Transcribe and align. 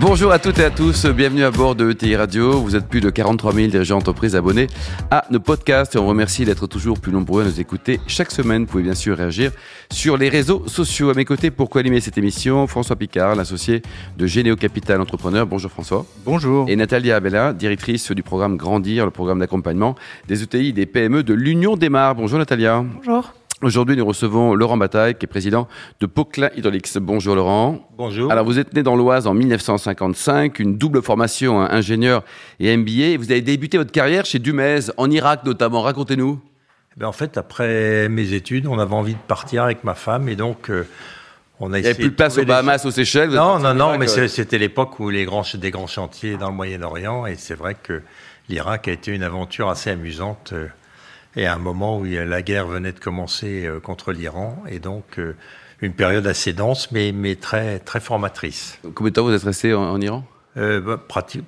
Bonjour 0.00 0.30
à 0.30 0.38
toutes 0.38 0.60
et 0.60 0.64
à 0.64 0.70
tous, 0.70 1.06
bienvenue 1.06 1.42
à 1.42 1.50
bord 1.50 1.74
de 1.74 1.90
ETI 1.90 2.14
Radio. 2.14 2.60
Vous 2.60 2.76
êtes 2.76 2.86
plus 2.86 3.00
de 3.00 3.10
43 3.10 3.52
000 3.52 3.66
dirigeants 3.66 3.98
d'entreprise 3.98 4.36
abonnés 4.36 4.68
à 5.10 5.24
nos 5.32 5.40
podcasts 5.40 5.96
et 5.96 5.98
on 5.98 6.06
remercie 6.06 6.44
d'être 6.44 6.68
toujours 6.68 7.00
plus 7.00 7.10
nombreux 7.10 7.42
à 7.42 7.46
nous 7.46 7.60
écouter 7.60 7.98
chaque 8.06 8.30
semaine. 8.30 8.62
Vous 8.62 8.68
pouvez 8.68 8.84
bien 8.84 8.94
sûr 8.94 9.16
réagir 9.16 9.50
sur 9.90 10.16
les 10.16 10.28
réseaux 10.28 10.62
sociaux. 10.68 11.10
À 11.10 11.14
mes 11.14 11.24
côtés, 11.24 11.50
pour 11.50 11.68
co-animer 11.68 12.00
cette 12.00 12.16
émission, 12.16 12.68
François 12.68 12.94
Picard, 12.94 13.34
l'associé 13.34 13.82
de 14.16 14.26
Généo 14.26 14.54
Capital 14.54 15.00
Entrepreneur. 15.00 15.44
Bonjour 15.48 15.70
François. 15.70 16.06
Bonjour. 16.24 16.68
Et 16.68 16.76
Nathalie 16.76 17.10
Abella, 17.10 17.52
directrice 17.52 18.12
du 18.12 18.22
programme 18.22 18.56
Grandir, 18.56 19.04
le 19.04 19.10
programme 19.10 19.40
d'accompagnement 19.40 19.96
des 20.28 20.44
ETI 20.44 20.72
des 20.72 20.86
PME 20.86 21.24
de 21.24 21.34
l'Union 21.34 21.76
des 21.76 21.88
Mars. 21.88 22.16
Bonjour 22.16 22.38
Natalia. 22.38 22.84
Bonjour. 22.84 23.32
Aujourd'hui, 23.60 23.96
nous 23.96 24.06
recevons 24.06 24.54
Laurent 24.54 24.76
Bataille, 24.76 25.16
qui 25.16 25.24
est 25.24 25.28
président 25.28 25.66
de 25.98 26.06
Poquelin 26.06 26.48
Hydraulics. 26.56 26.96
Bonjour 26.98 27.34
Laurent. 27.34 27.88
Bonjour. 27.96 28.30
Alors, 28.30 28.44
vous 28.44 28.60
êtes 28.60 28.72
né 28.72 28.84
dans 28.84 28.94
l'Oise 28.94 29.26
en 29.26 29.34
1955, 29.34 30.60
une 30.60 30.78
double 30.78 31.02
formation, 31.02 31.60
hein, 31.60 31.68
ingénieur 31.72 32.22
et 32.60 32.76
MBA. 32.76 33.16
Vous 33.18 33.32
avez 33.32 33.42
débuté 33.42 33.76
votre 33.76 33.90
carrière 33.90 34.26
chez 34.26 34.38
Dumez, 34.38 34.92
en 34.96 35.10
Irak 35.10 35.42
notamment. 35.44 35.82
Racontez-nous. 35.82 36.40
Eh 37.00 37.04
en 37.04 37.10
fait, 37.10 37.36
après 37.36 38.08
mes 38.08 38.32
études, 38.32 38.68
on 38.68 38.78
avait 38.78 38.94
envie 38.94 39.14
de 39.14 39.20
partir 39.26 39.64
avec 39.64 39.82
ma 39.82 39.94
femme 39.94 40.28
et 40.28 40.36
donc 40.36 40.70
euh, 40.70 40.86
on 41.58 41.72
a 41.72 41.78
Il 41.78 41.82
n'y 41.82 41.88
avait 41.88 41.94
plus 41.96 42.10
de 42.10 42.14
place 42.14 42.38
aux 42.38 42.44
Bahamas, 42.44 42.84
aux 42.84 42.92
Seychelles. 42.92 43.30
Non, 43.30 43.58
non, 43.58 43.74
non, 43.74 43.98
mais 43.98 44.06
c'était 44.06 44.58
l'époque 44.58 45.00
où 45.00 45.10
les 45.10 45.24
grands, 45.24 45.42
des 45.54 45.72
grands 45.72 45.88
chantiers 45.88 46.36
dans 46.36 46.50
le 46.50 46.54
Moyen-Orient 46.54 47.26
et 47.26 47.34
c'est 47.34 47.56
vrai 47.56 47.74
que 47.74 48.02
l'Irak 48.48 48.86
a 48.86 48.92
été 48.92 49.12
une 49.12 49.24
aventure 49.24 49.68
assez 49.68 49.90
amusante 49.90 50.50
euh, 50.52 50.68
et 51.36 51.46
à 51.46 51.54
un 51.54 51.58
moment 51.58 51.98
où 51.98 52.04
la 52.04 52.42
guerre 52.42 52.66
venait 52.66 52.92
de 52.92 53.00
commencer 53.00 53.66
euh, 53.66 53.80
contre 53.80 54.12
l'Iran 54.12 54.62
et 54.68 54.78
donc 54.78 55.18
euh, 55.18 55.36
une 55.80 55.92
période 55.92 56.26
assez 56.26 56.52
dense 56.52 56.90
mais, 56.92 57.12
mais 57.12 57.36
très, 57.36 57.78
très 57.78 58.00
formatrice. 58.00 58.78
Combien 58.94 59.10
de 59.10 59.14
temps 59.14 59.24
vous 59.24 59.32
êtes 59.32 59.42
resté 59.42 59.74
en, 59.74 59.82
en 59.82 60.00
Iran? 60.00 60.24
Euh, 60.58 60.80
bah, 60.80 60.98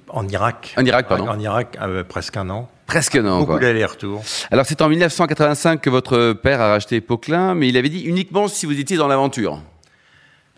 en 0.09 0.29
Irak. 0.29 0.75
En 0.77 0.85
Irak, 0.85 1.09
pardon. 1.09 1.29
En 1.29 1.39
Irak, 1.39 1.77
euh, 1.81 2.05
presque 2.05 2.37
un 2.37 2.49
an. 2.51 2.69
Presque 2.87 3.17
un 3.17 3.27
an. 3.27 3.41
Beaucoup 3.41 3.53
quoi. 3.53 3.61
d'allers-retours. 3.61 4.23
Alors, 4.51 4.67
c'est 4.67 4.83
en 4.83 4.89
1985 4.89 5.81
que 5.81 5.91
votre 5.91 6.33
père 6.35 6.61
a 6.61 6.69
racheté 6.69 7.01
Poquelin, 7.01 7.55
mais 7.55 7.69
il 7.69 7.77
avait 7.77 7.89
dit 7.89 8.03
uniquement 8.03 8.47
si 8.47 8.67
vous 8.67 8.79
étiez 8.79 8.97
dans 8.97 9.09
l'aventure. 9.09 9.63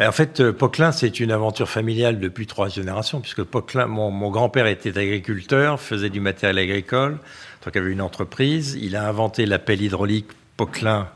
En 0.01 0.13
fait, 0.13 0.41
euh, 0.41 0.53
Poquelin, 0.53 0.91
c'est 0.91 1.21
une 1.21 1.31
aventure 1.31 1.69
familiale 1.69 2.19
depuis 2.19 2.47
trois 2.47 2.69
générations, 2.69 3.21
puisque 3.21 3.43
Poquelin, 3.43 3.87
mon, 3.87 4.31
grand-père 4.31 4.67
était 4.67 4.97
agriculteur, 4.97 5.81
faisait 5.81 6.09
du 6.09 6.21
matériel 6.21 6.59
agricole, 6.59 7.19
donc 7.65 7.77
avait 7.77 7.93
une 7.93 8.01
entreprise. 8.01 8.79
Il 8.81 8.97
a 8.97 9.07
inventé 9.07 9.45
la 9.45 9.61
hydraulique 9.69 10.29
Poquelin 10.57 11.09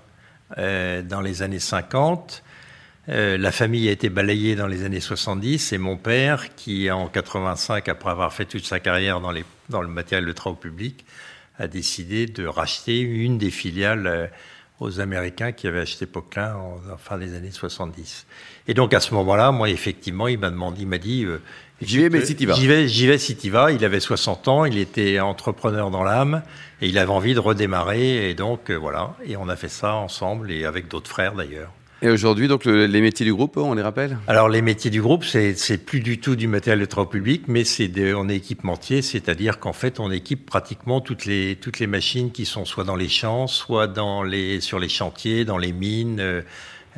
euh, 0.59 1.03
dans 1.03 1.23
les 1.23 1.43
années 1.43 1.59
50. 1.59 2.43
Euh, 3.09 3.39
la 3.39 3.51
famille 3.51 3.89
a 3.89 3.93
été 3.93 4.11
balayée 4.11 4.57
dans 4.57 4.67
les 4.67 4.85
années 4.85 5.01
70 5.01 5.73
et 5.73 5.79
mon 5.79 5.97
père, 5.97 6.55
qui 6.55 6.91
en 6.91 7.07
85, 7.07 7.89
après 7.89 8.11
avoir 8.11 8.33
fait 8.33 8.45
toute 8.45 8.67
sa 8.67 8.79
carrière 8.79 9.21
dans, 9.21 9.33
le 9.81 9.89
matériel 9.89 10.27
de 10.27 10.33
travaux 10.33 10.57
publics, 10.57 11.07
a 11.59 11.67
décidé 11.67 12.27
de 12.27 12.47
racheter 12.47 13.01
une 13.01 13.39
des 13.39 13.51
filiales 13.51 14.31
aux 14.81 15.01
Américains 15.01 15.53
qui 15.53 15.67
avaient 15.67 15.81
acheté 15.81 16.07
Poquelin 16.07 16.55
en, 16.57 16.93
en 16.93 16.97
fin 16.99 17.19
des 17.19 17.35
années 17.35 17.51
70. 17.51 18.27
Et 18.69 18.75
donc 18.75 18.95
à 18.95 19.01
ce 19.01 19.15
moment-là, 19.15 19.53
moi 19.53 19.71
effectivement, 19.71 20.29
il 20.29 20.39
m'a 20.39 20.51
demandé, 20.51 20.83
il 20.83 20.89
m'a 20.89 20.99
dit, 20.99 21.25
euh, 21.25 21.41
J'y 21.83 21.99
vais, 21.99 22.09
mais 22.09 22.25
si 22.25 22.35
t'y 22.35 22.47
vas. 22.47 22.55
J'y 22.55 22.67
vais, 22.67 22.89
j'y 22.89 23.07
vais 23.07 23.19
si 23.19 23.37
t'y 23.37 23.51
vas. 23.51 23.71
Il 23.71 23.85
avait 23.85 24.01
60 24.01 24.49
ans, 24.49 24.65
il 24.65 24.79
était 24.79 25.21
entrepreneur 25.21 25.91
dans 25.91 26.03
l'âme 26.03 26.43
et 26.81 26.89
il 26.89 26.97
avait 26.99 27.11
envie 27.11 27.35
de 27.35 27.41
redémarrer. 27.41 28.31
Et 28.31 28.35
donc 28.35 28.71
euh, 28.71 28.77
voilà, 28.77 29.15
et 29.27 29.37
on 29.37 29.49
a 29.49 29.57
fait 29.57 29.69
ça 29.69 29.95
ensemble 29.95 30.51
et 30.51 30.65
avec 30.65 30.89
d'autres 30.89 31.11
frères 31.11 31.35
d'ailleurs. 31.35 31.71
Et 32.03 32.11
aujourd'hui, 32.11 32.47
donc, 32.47 32.67
le- 32.67 32.87
les 32.87 33.01
métiers 33.01 33.25
du 33.25 33.33
groupe, 33.33 33.57
on 33.57 33.73
les 33.73 33.81
rappelle? 33.83 34.19
Alors 34.27 34.51
les 34.51 34.61
métiers 34.61 34.91
du 34.91 35.01
groupe, 35.01 35.25
c'est 35.25 35.79
plus 35.85 36.01
du 36.01 36.19
tout 36.21 36.37
du 36.37 36.47
matériel 36.47 36.79
de 36.81 36.85
travaux 36.85 37.09
publics, 37.09 37.45
mais 37.49 37.65
c'est 37.65 37.91
on 38.15 38.29
est 38.29 38.37
équipementier, 38.37 39.01
c'est-à-dire 39.01 39.59
qu'en 39.59 39.73
fait 39.73 39.99
on 39.99 40.11
équipe 40.11 40.45
pratiquement 40.45 41.01
toutes 41.01 41.25
les 41.25 41.57
toutes 41.57 41.79
les 41.79 41.87
machines 41.87 42.31
qui 42.33 42.45
sont 42.45 42.67
soit 42.67 42.85
dans 42.85 42.97
les 42.97 43.09
champs, 43.09 43.47
soit 43.47 43.87
dans 43.87 44.23
les 44.23 44.61
sur 44.61 44.79
les 44.79 44.91
chantiers, 44.91 45.47
dans 45.47 45.57
les 45.57 45.73
mines, 45.73 46.21
euh, 46.21 46.43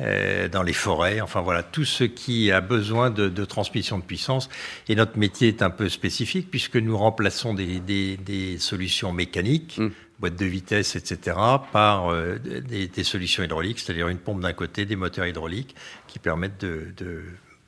euh, 0.01 0.49
dans 0.49 0.63
les 0.63 0.73
forêts, 0.73 1.21
enfin 1.21 1.39
voilà 1.41 1.63
tout 1.63 1.85
ce 1.85 2.03
qui 2.03 2.51
a 2.51 2.59
besoin 2.59 3.09
de, 3.09 3.29
de 3.29 3.45
transmission 3.45 3.99
de 3.99 4.03
puissance. 4.03 4.49
Et 4.89 4.95
notre 4.95 5.17
métier 5.17 5.47
est 5.47 5.61
un 5.61 5.69
peu 5.69 5.87
spécifique 5.87 6.47
puisque 6.51 6.75
nous 6.77 6.97
remplaçons 6.97 7.53
des 7.53 7.79
des, 7.79 8.17
des 8.17 8.57
solutions 8.59 9.13
mécaniques. 9.13 9.77
Mm. 9.77 9.89
Boîtes 10.19 10.35
de 10.35 10.45
vitesse, 10.45 10.95
etc., 10.95 11.37
par 11.71 12.11
euh, 12.11 12.37
des, 12.39 12.87
des 12.87 13.03
solutions 13.03 13.43
hydrauliques, 13.43 13.79
c'est-à-dire 13.79 14.07
une 14.09 14.17
pompe 14.17 14.41
d'un 14.41 14.53
côté, 14.53 14.85
des 14.85 14.95
moteurs 14.95 15.25
hydrauliques 15.25 15.75
qui 16.07 16.19
permettent 16.19 16.59
de, 16.59 16.87
de 16.97 17.23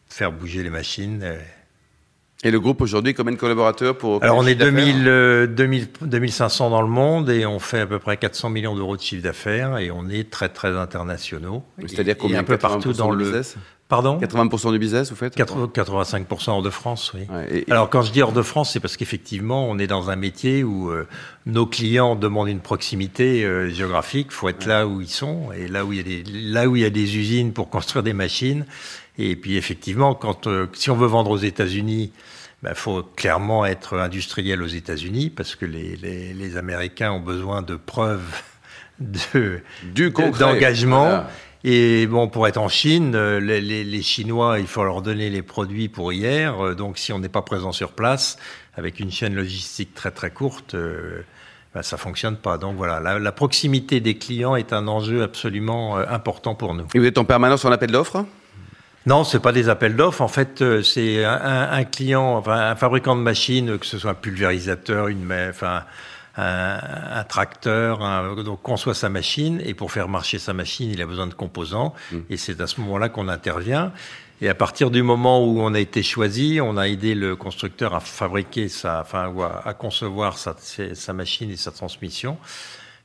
faire 0.09 0.31
bouger 0.31 0.63
les 0.63 0.69
machines. 0.69 1.21
euh. 1.23 1.37
Et 2.43 2.49
le 2.49 2.59
groupe 2.59 2.81
aujourd'hui, 2.81 3.13
combien 3.13 3.33
de 3.33 3.37
collaborateurs 3.37 3.95
pour 3.97 4.23
Alors 4.23 4.37
on 4.37 4.47
est 4.47 4.55
de 4.55 4.65
chiffre 4.65 4.75
2000, 4.75 5.07
euh, 5.07 5.45
2000, 5.47 5.87
2500 6.01 6.71
dans 6.71 6.81
le 6.81 6.87
monde 6.87 7.29
et 7.29 7.45
on 7.45 7.59
fait 7.59 7.81
à 7.81 7.85
peu 7.85 7.99
près 7.99 8.17
400 8.17 8.49
millions 8.49 8.75
d'euros 8.75 8.97
de 8.97 9.01
chiffre 9.01 9.21
d'affaires 9.21 9.77
et 9.77 9.91
on 9.91 10.09
est 10.09 10.29
très 10.31 10.49
très 10.49 10.75
internationaux. 10.75 11.63
C'est-à-dire 11.85 12.17
combien 12.17 12.39
un 12.39 12.43
peu 12.43 12.55
80% 12.55 12.59
partout 12.59 12.93
dans 12.93 13.11
le 13.11 13.43
Pardon 13.91 14.17
80% 14.19 14.71
du 14.71 14.79
business, 14.79 15.09
vous 15.09 15.17
faites 15.17 15.35
80 15.35 15.69
85% 15.75 16.49
hors 16.49 16.61
de 16.61 16.69
France, 16.69 17.11
oui. 17.13 17.27
Ouais, 17.29 17.45
et- 17.51 17.57
et- 17.69 17.71
Alors 17.71 17.89
quand 17.89 18.01
je 18.01 18.11
dis 18.13 18.21
hors 18.21 18.31
de 18.31 18.41
France, 18.41 18.71
c'est 18.71 18.79
parce 18.79 18.95
qu'effectivement, 18.95 19.69
on 19.69 19.77
est 19.77 19.85
dans 19.85 20.09
un 20.09 20.15
métier 20.15 20.63
où 20.63 20.89
euh, 20.89 21.07
nos 21.45 21.65
clients 21.65 22.15
demandent 22.15 22.47
une 22.47 22.61
proximité 22.61 23.43
euh, 23.43 23.69
géographique. 23.69 24.27
Il 24.31 24.33
faut 24.33 24.47
être 24.47 24.65
là 24.65 24.87
où 24.87 25.01
ils 25.01 25.09
sont 25.09 25.51
et 25.51 25.67
là 25.67 25.83
où 25.85 25.91
il 25.91 25.97
y 25.97 25.99
a 25.99 26.03
des 26.03 26.23
là 26.31 26.67
où 26.69 26.77
il 26.77 26.81
y 26.83 26.85
a 26.85 26.89
des 26.89 27.17
usines 27.17 27.51
pour 27.51 27.69
construire 27.75 28.01
des 28.01 28.13
machines. 28.13 28.65
Et 29.17 29.35
puis 29.35 29.57
effectivement, 29.57 30.15
quand 30.15 30.47
euh, 30.47 30.67
si 30.73 30.89
on 30.89 30.95
veut 30.95 31.05
vendre 31.07 31.29
aux 31.31 31.37
États-Unis, 31.37 32.13
il 32.63 32.75
faut 32.75 33.03
clairement 33.03 33.65
être 33.65 33.97
industriel 33.99 34.63
aux 34.63 34.67
États-Unis 34.67 35.29
parce 35.29 35.55
que 35.55 35.65
les, 35.65 35.97
les, 35.97 36.33
les 36.33 36.55
Américains 36.55 37.11
ont 37.11 37.19
besoin 37.19 37.61
de 37.61 37.75
preuves 37.75 38.41
de 39.01 39.59
Du 39.83 40.11
d'engagement. 40.11 41.03
Voilà. 41.03 41.29
Et 41.63 42.07
bon, 42.07 42.27
pour 42.27 42.47
être 42.47 42.57
en 42.57 42.69
Chine, 42.69 43.13
euh, 43.15 43.39
les, 43.39 43.61
les- 43.61 43.83
les 43.83 44.01
Chinois, 44.01 44.59
il 44.59 44.65
faut 44.67 44.83
leur 44.83 45.01
donner 45.03 45.29
les 45.29 45.43
produits 45.43 45.89
pour 45.89 46.11
hier. 46.11 46.59
Euh, 46.59 46.73
Donc, 46.75 46.97
si 46.97 47.13
on 47.13 47.19
n'est 47.19 47.29
pas 47.29 47.43
présent 47.43 47.71
sur 47.71 47.91
place, 47.91 48.37
avec 48.75 48.99
une 48.99 49.11
chaîne 49.11 49.35
logistique 49.35 49.93
très 49.93 50.09
très 50.11 50.31
courte, 50.31 50.73
euh, 50.73 51.21
ben, 51.75 51.83
ça 51.83 51.97
fonctionne 51.97 52.35
pas. 52.35 52.57
Donc 52.57 52.77
voilà, 52.77 52.99
la, 52.99 53.19
la 53.19 53.31
proximité 53.31 53.99
des 53.99 54.17
clients 54.17 54.55
est 54.55 54.73
un 54.73 54.87
enjeu 54.87 55.21
absolument 55.23 55.97
euh, 55.99 56.05
important 56.09 56.55
pour 56.55 56.73
nous. 56.73 56.85
Et 56.95 56.99
vous 56.99 57.05
êtes 57.05 57.17
en 57.19 57.25
permanence 57.25 57.63
en 57.63 57.71
appel 57.71 57.91
d'offres? 57.91 58.25
Non, 59.05 59.23
c'est 59.23 59.39
pas 59.39 59.51
des 59.51 59.67
appels 59.69 59.95
d'offres. 59.95 60.21
En 60.21 60.27
fait, 60.27 60.63
c'est 60.83 61.25
un, 61.25 61.83
client, 61.85 62.37
enfin 62.37 62.53
un 62.71 62.75
fabricant 62.75 63.15
de 63.15 63.21
machines, 63.21 63.79
que 63.79 63.85
ce 63.85 63.97
soit 63.97 64.11
un 64.11 64.15
pulvérisateur, 64.15 65.07
une, 65.07 65.25
enfin 65.49 65.83
un, 66.37 66.79
un 67.13 67.23
tracteur, 67.23 68.01
un, 68.01 68.35
donc 68.43 68.61
conçoit 68.61 68.93
sa 68.93 69.09
machine 69.09 69.61
et 69.65 69.73
pour 69.73 69.91
faire 69.91 70.07
marcher 70.07 70.39
sa 70.39 70.53
machine, 70.53 70.89
il 70.89 71.01
a 71.01 71.05
besoin 71.05 71.27
de 71.27 71.33
composants. 71.33 71.93
Et 72.29 72.37
c'est 72.37 72.61
à 72.61 72.67
ce 72.67 72.79
moment-là 72.81 73.09
qu'on 73.09 73.27
intervient. 73.27 73.91
Et 74.43 74.49
à 74.49 74.55
partir 74.55 74.89
du 74.89 75.03
moment 75.03 75.45
où 75.45 75.61
on 75.61 75.73
a 75.75 75.79
été 75.79 76.01
choisi, 76.01 76.59
on 76.61 76.75
a 76.75 76.87
aidé 76.87 77.13
le 77.13 77.35
constructeur 77.35 77.93
à 77.93 77.99
fabriquer 77.99 78.69
sa, 78.69 79.01
enfin 79.01 79.31
à, 79.63 79.73
concevoir 79.73 80.37
sa 80.37 81.13
machine 81.13 81.51
et 81.51 81.57
sa 81.57 81.71
transmission. 81.71 82.37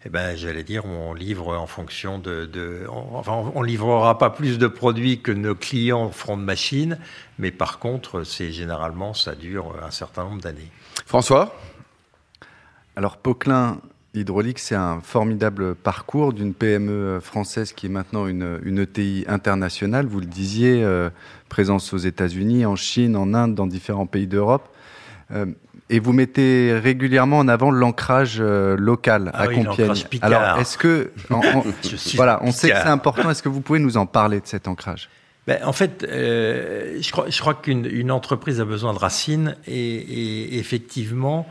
Eh 0.06 0.08
ben, 0.08 0.36
j'allais 0.36 0.62
dire, 0.62 0.86
on 0.86 1.14
livre 1.14 1.56
en 1.56 1.66
fonction 1.66 2.20
de, 2.20 2.46
de 2.46 2.86
on, 2.88 3.16
enfin, 3.16 3.50
on 3.54 3.62
livrera 3.62 4.18
pas 4.18 4.30
plus 4.30 4.56
de 4.56 4.68
produits 4.68 5.20
que 5.20 5.32
nos 5.32 5.56
clients 5.56 6.10
feront 6.10 6.36
de 6.36 6.42
machines, 6.42 6.96
mais 7.40 7.50
par 7.50 7.80
contre, 7.80 8.22
c'est 8.22 8.52
généralement, 8.52 9.14
ça 9.14 9.34
dure 9.34 9.74
un 9.84 9.90
certain 9.90 10.22
nombre 10.22 10.40
d'années. 10.40 10.70
François? 11.06 11.58
Alors, 12.96 13.18
Poquelin 13.18 13.78
Hydraulique, 14.14 14.58
c'est 14.58 14.74
un 14.74 15.00
formidable 15.02 15.74
parcours 15.74 16.32
d'une 16.32 16.54
PME 16.54 17.20
française 17.20 17.72
qui 17.72 17.86
est 17.86 17.90
maintenant 17.90 18.26
une, 18.26 18.58
une 18.64 18.78
ETI 18.78 19.24
internationale. 19.28 20.06
Vous 20.06 20.20
le 20.20 20.26
disiez, 20.26 20.82
euh, 20.82 21.10
présence 21.50 21.92
aux 21.92 21.98
États-Unis, 21.98 22.64
en 22.64 22.76
Chine, 22.76 23.16
en 23.16 23.34
Inde, 23.34 23.54
dans 23.54 23.66
différents 23.66 24.06
pays 24.06 24.26
d'Europe. 24.26 24.66
Euh, 25.32 25.44
et 25.90 26.00
vous 26.00 26.12
mettez 26.14 26.72
régulièrement 26.82 27.38
en 27.38 27.48
avant 27.48 27.70
l'ancrage 27.70 28.38
euh, 28.40 28.76
local 28.76 29.30
Ah 29.34 29.42
à 29.42 29.46
oui, 29.48 29.62
Compiègne. 29.62 29.92
Alors, 30.22 30.58
est-ce 30.58 30.78
que. 30.78 31.10
en- 31.30 31.40
en- 31.40 31.64
voilà, 32.14 32.40
on 32.42 32.50
sait 32.52 32.70
que 32.70 32.76
c'est 32.76 32.88
important. 32.88 33.30
Est-ce 33.30 33.42
que 33.42 33.48
vous 33.50 33.60
pouvez 33.60 33.78
nous 33.78 33.98
en 33.98 34.06
parler 34.06 34.40
de 34.40 34.46
cet 34.46 34.66
ancrage? 34.66 35.10
Ben, 35.46 35.60
en 35.64 35.72
fait, 35.72 36.02
euh, 36.08 36.96
je 37.00 37.12
crois, 37.12 37.26
je 37.28 37.38
crois 37.40 37.54
qu'une 37.54 37.84
une 37.86 38.10
entreprise 38.10 38.60
a 38.60 38.64
besoin 38.64 38.92
de 38.94 38.98
racines 38.98 39.54
et, 39.68 39.74
et 40.54 40.58
effectivement, 40.58 41.46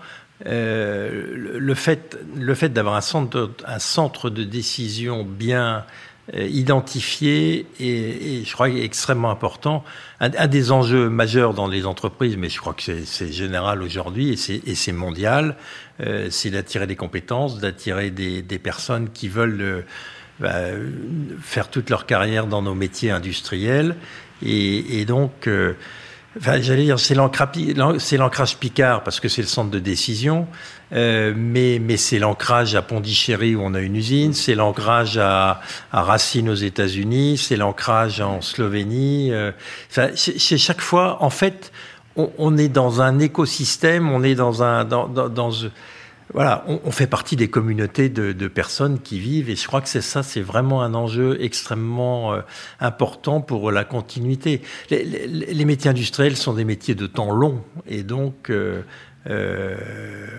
euh, 0.46 1.58
le, 1.58 1.74
fait, 1.76 2.18
le 2.36 2.56
fait 2.56 2.70
d'avoir 2.70 2.96
un 2.96 3.02
centre, 3.02 3.52
un 3.66 3.80
centre 3.80 4.30
de 4.30 4.44
décision 4.44 5.24
bien 5.24 5.86
identifier 6.34 7.68
et, 7.80 8.44
je 8.44 8.52
crois 8.52 8.68
extrêmement 8.70 9.30
important. 9.30 9.84
Un, 10.20 10.48
des 10.48 10.72
enjeux 10.72 11.08
majeurs 11.08 11.54
dans 11.54 11.68
les 11.68 11.86
entreprises, 11.86 12.36
mais 12.36 12.50
je 12.50 12.60
crois 12.60 12.74
que 12.74 12.82
c'est 13.06 13.32
général 13.32 13.84
aujourd'hui 13.84 14.32
et 14.32 14.76
c'est 14.76 14.92
mondial, 14.92 15.56
c'est 16.32 16.50
d'attirer 16.50 16.88
des 16.88 16.96
compétences, 16.96 17.60
d'attirer 17.60 18.10
des, 18.10 18.42
des, 18.42 18.58
personnes 18.58 19.12
qui 19.12 19.28
veulent 19.28 19.86
bah, 20.40 20.64
faire 21.42 21.70
toute 21.70 21.92
leur 21.92 22.08
carrière 22.08 22.48
dans 22.48 22.64
nos 22.64 22.76
métiers 22.76 23.12
industriels. 23.12 23.96
Et, 24.44 25.00
et 25.00 25.06
donc, 25.06 25.48
euh, 25.48 25.74
enfin, 26.38 26.62
j'allais 26.62 26.84
dire, 26.84 27.00
c'est 27.00 27.16
l'ancrage 27.16 28.58
Picard 28.58 29.04
parce 29.04 29.20
que 29.20 29.28
c'est 29.28 29.42
le 29.42 29.48
centre 29.48 29.72
de 29.72 29.80
décision, 29.80 30.48
euh, 30.94 31.34
mais, 31.36 31.80
mais 31.82 31.98
c'est 31.98 32.20
l'ancrage 32.20 32.76
à 32.76 32.82
Pondichéry 32.82 33.56
où 33.56 33.62
on 33.62 33.74
a 33.74 33.80
une 33.80 33.96
usine, 33.96 34.34
c'est 34.34 34.56
l'ancrage 34.56 35.18
à, 35.18 35.62
à, 35.92 36.02
Racine 36.04 36.50
aux 36.50 36.56
États-Unis, 36.56 37.38
c'est 37.38 37.56
l'ancrage 37.56 38.22
en 38.22 38.42
Slovénie. 38.42 39.32
Euh, 39.32 39.52
enfin, 39.90 40.10
c'est 40.16 40.58
chaque 40.58 40.82
fois, 40.82 41.22
en 41.22 41.30
fait, 41.30 41.72
on, 42.16 42.32
on, 42.38 42.58
est 42.58 42.70
dans 42.70 43.02
un 43.02 43.20
écosystème, 43.20 44.10
on 44.10 44.24
est 44.24 44.36
dans 44.36 44.64
un 44.64 44.86
dans, 44.86 45.08
dans, 45.08 45.30
dans 45.30 45.52
voilà, 46.33 46.66
on, 46.68 46.92
fait 46.92 47.07
partie 47.07 47.36
des 47.36 47.50
communautés 47.50 48.10
de, 48.10 48.48
personnes 48.48 49.00
qui 49.00 49.19
vivent 49.19 49.50
et 49.50 49.56
je 49.56 49.68
crois 49.68 49.81
que 49.81 49.89
c'est 49.89 50.01
ça, 50.01 50.24
c'est 50.24 50.42
vraiment 50.42 50.81
un 50.81 50.94
enjeu 50.94 51.38
extrêmement 51.39 52.33
euh, 52.33 52.42
important 52.80 53.42
pour 53.42 53.72
la 53.72 53.83
continuité. 53.83 54.62
Les, 54.89 55.66
métiers 55.66 55.92
industriels 55.92 56.36
sont 56.36 56.54
des 56.54 56.66
métiers 56.66 56.95
de 56.95 57.07
temps 57.07 57.31
long 57.31 57.63
et 57.88 58.04
donc 58.04 58.50
euh, 58.50 58.81
euh, 59.27 59.77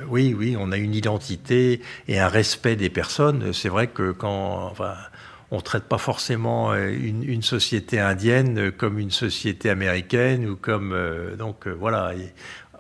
oui, 0.09 0.35
oui, 0.37 0.57
on 0.59 0.73
a 0.73 0.77
une 0.77 0.95
identité 0.95 1.81
et 2.09 2.19
un 2.19 2.29
respect 2.29 2.77
des 2.77 2.91
personnes. 2.91 3.53
C'est 3.53 3.69
vrai 3.69 3.87
que 3.87 4.11
quand 4.11 4.75
on 5.53 5.61
traite 5.61 5.85
pas 5.85 5.99
forcément 5.99 6.75
une, 6.75 7.43
société 7.43 8.01
indienne 8.01 8.73
comme 8.73 8.99
une 8.99 9.13
société 9.13 9.71
américaine 9.71 10.49
ou 10.49 10.57
comme 10.57 10.97
donc 11.39 11.69
voilà 11.69 12.13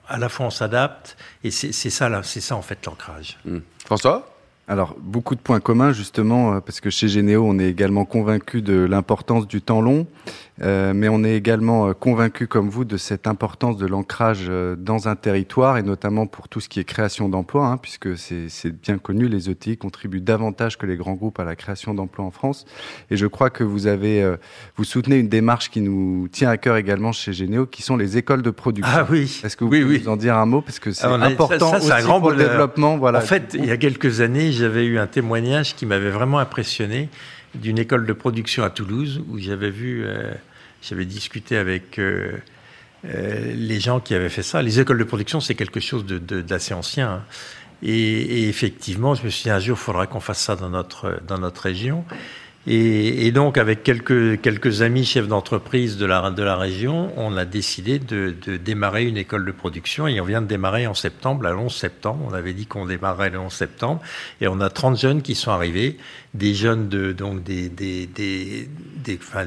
à 0.08 0.18
la 0.18 0.28
fois 0.28 0.46
on 0.46 0.50
s'adapte, 0.50 1.16
et 1.44 1.50
c'est 1.50 1.72
ça, 1.72 2.22
c'est 2.22 2.40
ça 2.40 2.56
en 2.56 2.62
fait 2.62 2.84
l'ancrage. 2.86 3.38
Hmm. 3.44 3.60
François? 3.84 4.35
Alors, 4.68 4.96
beaucoup 5.00 5.36
de 5.36 5.40
points 5.40 5.60
communs, 5.60 5.92
justement, 5.92 6.54
euh, 6.54 6.60
parce 6.60 6.80
que 6.80 6.90
chez 6.90 7.06
Généo, 7.06 7.44
on 7.46 7.60
est 7.60 7.68
également 7.70 8.04
convaincu 8.04 8.62
de 8.62 8.84
l'importance 8.84 9.46
du 9.46 9.62
temps 9.62 9.80
long, 9.80 10.08
euh, 10.60 10.92
mais 10.92 11.08
on 11.08 11.22
est 11.22 11.36
également 11.36 11.86
euh, 11.86 11.92
convaincu, 11.92 12.48
comme 12.48 12.68
vous, 12.68 12.84
de 12.84 12.96
cette 12.96 13.28
importance 13.28 13.76
de 13.76 13.86
l'ancrage 13.86 14.50
dans 14.76 15.06
un 15.06 15.14
territoire, 15.14 15.78
et 15.78 15.84
notamment 15.84 16.26
pour 16.26 16.48
tout 16.48 16.58
ce 16.58 16.68
qui 16.68 16.80
est 16.80 16.84
création 16.84 17.28
d'emplois, 17.28 17.68
hein, 17.68 17.76
puisque 17.76 18.18
c'est 18.18 18.72
bien 18.82 18.98
connu, 18.98 19.28
les 19.28 19.48
ETI 19.48 19.76
contribuent 19.76 20.20
davantage 20.20 20.78
que 20.78 20.86
les 20.86 20.96
grands 20.96 21.14
groupes 21.14 21.38
à 21.38 21.44
la 21.44 21.54
création 21.54 21.94
d'emplois 21.94 22.24
en 22.24 22.32
France. 22.32 22.66
Et 23.12 23.16
je 23.16 23.26
crois 23.26 23.50
que 23.50 23.62
vous 23.62 23.86
avez, 23.86 24.34
vous 24.76 24.84
soutenez 24.84 25.18
une 25.18 25.28
démarche 25.28 25.70
qui 25.70 25.80
nous 25.80 26.26
tient 26.26 26.50
à 26.50 26.56
cœur 26.56 26.76
également 26.76 27.12
chez 27.12 27.32
Généo, 27.32 27.66
qui 27.66 27.82
sont 27.82 27.96
les 27.96 28.16
écoles 28.16 28.42
de 28.42 28.50
production. 28.50 28.92
Ah 28.92 29.06
oui. 29.08 29.40
Est-ce 29.44 29.56
que 29.56 29.62
vous 29.62 29.70
pouvez 29.70 30.00
nous 30.00 30.08
en 30.08 30.16
dire 30.16 30.36
un 30.36 30.46
mot, 30.46 30.60
parce 30.60 30.80
que 30.80 30.90
c'est 30.90 31.04
important 31.04 31.78
ça, 31.78 31.96
un 31.96 32.02
grand 32.02 32.20
pour 32.20 32.32
le 32.32 32.38
développement. 32.38 32.96
Voilà. 32.98 33.18
En 33.18 33.22
fait, 33.22 33.54
il 33.54 33.66
y 33.66 33.70
a 33.70 33.76
quelques 33.76 34.20
années, 34.20 34.55
j'avais 34.56 34.84
eu 34.84 34.98
un 34.98 35.06
témoignage 35.06 35.76
qui 35.76 35.86
m'avait 35.86 36.10
vraiment 36.10 36.38
impressionné 36.38 37.08
d'une 37.54 37.78
école 37.78 38.06
de 38.06 38.12
production 38.12 38.64
à 38.64 38.70
Toulouse 38.70 39.22
où 39.28 39.38
j'avais 39.38 39.70
vu, 39.70 40.04
euh, 40.04 40.32
j'avais 40.82 41.04
discuté 41.04 41.56
avec 41.56 41.98
euh, 41.98 42.32
euh, 43.04 43.54
les 43.54 43.80
gens 43.80 44.00
qui 44.00 44.14
avaient 44.14 44.28
fait 44.28 44.42
ça. 44.42 44.62
Les 44.62 44.80
écoles 44.80 44.98
de 44.98 45.04
production, 45.04 45.40
c'est 45.40 45.54
quelque 45.54 45.80
chose 45.80 46.04
d'assez 46.06 46.74
ancien. 46.74 47.10
Hein. 47.10 47.22
Et, 47.82 48.48
effectivement, 48.48 49.14
je 49.14 49.22
me 49.24 49.28
suis 49.28 49.44
dit 49.44 49.50
un 49.50 49.60
jour, 49.60 49.76
il 49.78 49.82
faudra 49.82 50.06
qu'on 50.06 50.20
fasse 50.20 50.40
ça 50.40 50.56
dans 50.56 50.70
notre, 50.70 51.20
dans 51.26 51.38
notre 51.38 51.62
région. 51.62 52.04
Et, 52.68 53.26
et, 53.26 53.30
donc, 53.30 53.58
avec 53.58 53.84
quelques, 53.84 54.40
quelques 54.40 54.82
amis 54.82 55.04
chefs 55.04 55.28
d'entreprise 55.28 55.96
de 55.96 56.06
la, 56.06 56.30
de 56.30 56.42
la 56.42 56.56
région, 56.56 57.12
on 57.16 57.36
a 57.36 57.44
décidé 57.44 58.00
de, 58.00 58.34
de, 58.44 58.56
démarrer 58.56 59.04
une 59.04 59.16
école 59.16 59.44
de 59.44 59.52
production. 59.52 60.08
Et 60.08 60.20
on 60.20 60.24
vient 60.24 60.42
de 60.42 60.48
démarrer 60.48 60.86
en 60.88 60.94
septembre, 60.94 61.44
le 61.44 61.56
11 61.56 61.72
septembre. 61.72 62.26
On 62.28 62.34
avait 62.34 62.54
dit 62.54 62.66
qu'on 62.66 62.86
démarrait 62.86 63.30
le 63.30 63.38
11 63.38 63.52
septembre. 63.52 64.00
Et 64.40 64.48
on 64.48 64.60
a 64.60 64.68
30 64.68 64.98
jeunes 64.98 65.22
qui 65.22 65.36
sont 65.36 65.52
arrivés, 65.52 65.96
des 66.34 66.54
jeunes 66.54 66.88
de, 66.88 67.12
donc 67.12 67.44
des, 67.44 67.68
des, 67.68 68.06
des, 68.06 68.68
des, 68.96 69.18
enfin, 69.22 69.46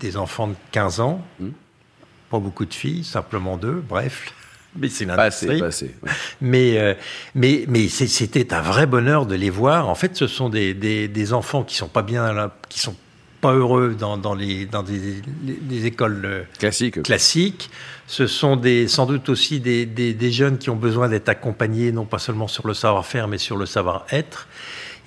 des 0.00 0.16
enfants 0.16 0.48
de 0.48 0.56
15 0.72 1.00
ans, 1.00 1.24
mmh. 1.38 1.48
pas 2.30 2.38
beaucoup 2.40 2.64
de 2.64 2.74
filles, 2.74 3.04
simplement 3.04 3.56
deux, 3.56 3.82
bref 3.88 4.32
mais 4.78 4.88
c'est 4.88 5.04
l'industrie. 5.04 5.62
Mais, 6.40 6.78
euh, 6.78 6.94
mais, 7.34 7.64
mais 7.68 7.88
c'était 7.88 8.52
un 8.52 8.60
vrai 8.60 8.86
bonheur 8.86 9.26
de 9.26 9.34
les 9.34 9.50
voir. 9.50 9.88
En 9.88 9.94
fait, 9.94 10.16
ce 10.16 10.26
sont 10.26 10.48
des, 10.48 10.74
des, 10.74 11.08
des 11.08 11.32
enfants 11.32 11.64
qui 11.64 11.76
sont 11.76 11.88
pas 11.88 12.02
bien 12.02 12.32
là, 12.32 12.54
qui 12.68 12.80
sont 12.80 12.96
pas 13.40 13.52
heureux 13.52 13.96
dans, 13.98 14.16
dans, 14.16 14.34
les, 14.34 14.66
dans 14.66 14.82
des, 14.82 15.86
écoles 15.86 16.22
euh, 16.24 16.42
classiques. 16.58 17.02
classiques. 17.02 17.70
Ce 18.06 18.26
sont 18.26 18.56
des, 18.56 18.88
sans 18.88 19.06
doute 19.06 19.28
aussi 19.28 19.60
des, 19.60 19.84
des, 19.84 20.14
des 20.14 20.32
jeunes 20.32 20.58
qui 20.58 20.70
ont 20.70 20.76
besoin 20.76 21.08
d'être 21.08 21.28
accompagnés, 21.28 21.92
non 21.92 22.04
pas 22.04 22.18
seulement 22.18 22.48
sur 22.48 22.66
le 22.66 22.74
savoir-faire, 22.74 23.28
mais 23.28 23.38
sur 23.38 23.56
le 23.56 23.66
savoir-être. 23.66 24.48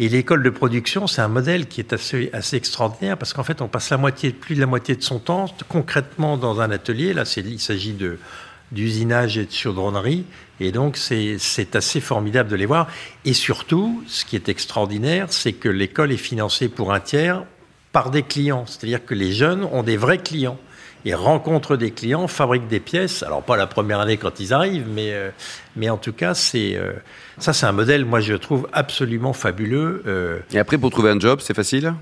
Et 0.01 0.07
l'école 0.07 0.44
de 0.44 0.50
production, 0.50 1.07
c'est 1.07 1.21
un 1.21 1.27
modèle 1.27 1.68
qui 1.68 1.81
est 1.81 1.92
assez, 1.92 2.30
assez 2.31 2.56
extraordinaire 2.56 3.18
parce 3.18 3.33
qu'en 3.33 3.44
fait, 3.44 3.62
on 3.62 3.68
passe 3.68 3.89
la 3.89 3.98
moitié, 3.98 4.31
plus 4.31 4.56
de 4.56 4.62
la 4.62 4.66
moitié 4.66 4.95
de 4.95 5.04
son 5.04 5.19
temps 5.19 5.45
concrètement 5.68 6.38
dans 6.38 6.62
un 6.62 6.71
atelier. 6.71 7.13
Là, 7.13 7.24
il 7.36 7.60
s'agit 7.60 7.94
de 7.94 8.18
d'usinage 8.71 9.38
et 9.38 9.45
de 9.45 9.51
chaudronnerie. 9.51 10.25
Et 10.60 10.71
donc, 10.71 10.98
c'est 10.98 11.75
assez 11.75 12.01
formidable 12.01 12.50
de 12.50 12.56
les 12.56 12.66
voir. 12.66 12.88
Et 13.25 13.33
surtout, 13.33 14.04
ce 14.07 14.25
qui 14.25 14.36
est 14.36 14.50
extraordinaire, 14.50 15.27
c'est 15.30 15.54
que 15.54 15.69
l'école 15.69 16.12
est 16.12 16.18
financée 16.18 16.69
pour 16.69 16.94
un 16.94 17.00
tiers 17.00 17.44
par 17.92 18.12
des 18.12 18.24
clients. 18.24 18.66
C'est-à-dire 18.66 19.06
que 19.06 19.13
les 19.13 19.31
jeunes 19.31 19.63
ont 19.63 19.83
des 19.83 19.98
vrais 19.98 20.19
clients 20.19 20.60
et 21.06 21.13
rencontrent 21.13 21.77
des 21.77 21.92
clients, 21.92 22.27
fabriquent 22.27 22.68
des 22.68 22.81
pièces. 22.81 23.24
Alors, 23.24 23.42
pas 23.42 23.56
la 23.56 23.68
première 23.68 24.00
année 24.00 24.18
quand 24.18 24.39
ils 24.39 24.54
arrivent, 24.54 24.88
mais, 24.88 25.13
euh, 25.13 25.30
mais 25.75 25.89
en 25.89 25.98
tout 25.98 26.13
cas, 26.13 26.33
c'est 26.33 26.75
euh, 26.75 26.92
ça, 27.38 27.54
c'est 27.54 27.66
un 27.66 27.71
modèle, 27.71 28.04
moi, 28.04 28.19
je 28.19 28.33
trouve 28.33 28.68
absolument 28.74 29.33
fabuleux. 29.33 30.04
Euh. 30.07 30.39
Et 30.51 30.60
après, 30.60 30.77
pour 30.77 30.92
trouver 30.92 31.12
un 31.12 31.19
job, 31.19 31.39
c'est 31.42 31.54
facile? 31.56 31.94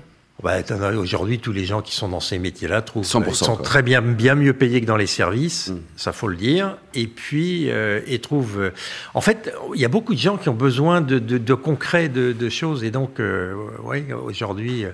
Bah, 0.42 0.58
Aujourd'hui, 0.96 1.38
tous 1.40 1.52
les 1.52 1.64
gens 1.64 1.82
qui 1.82 1.94
sont 1.94 2.08
dans 2.08 2.20
ces 2.20 2.38
métiers-là 2.38 2.82
trouvent 2.82 3.04
ils 3.04 3.34
sont 3.34 3.56
très 3.56 3.82
bien, 3.82 4.00
bien 4.00 4.36
mieux 4.36 4.52
payés 4.52 4.80
que 4.80 4.86
dans 4.86 4.96
les 4.96 5.06
services, 5.06 5.68
mm. 5.68 5.80
ça 5.96 6.12
faut 6.12 6.28
le 6.28 6.36
dire. 6.36 6.76
Et 6.94 7.06
puis, 7.06 7.70
euh, 7.70 8.00
et 8.06 8.20
trouvent. 8.20 8.60
Euh, 8.60 8.70
en 9.14 9.20
fait, 9.20 9.52
il 9.74 9.80
y 9.80 9.84
a 9.84 9.88
beaucoup 9.88 10.14
de 10.14 10.20
gens 10.20 10.36
qui 10.36 10.48
ont 10.48 10.54
besoin 10.54 11.00
de, 11.00 11.18
de, 11.18 11.38
de 11.38 11.54
concret, 11.54 12.08
de, 12.08 12.32
de, 12.32 12.48
choses. 12.48 12.84
Et 12.84 12.90
donc, 12.90 13.18
euh, 13.18 13.54
oui, 13.82 14.04
aujourd'hui. 14.12 14.84
Euh, 14.84 14.90